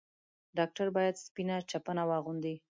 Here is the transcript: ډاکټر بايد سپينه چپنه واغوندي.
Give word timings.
ډاکټر 0.57 0.87
بايد 0.95 1.15
سپينه 1.25 1.55
چپنه 1.69 2.03
واغوندي. 2.09 2.55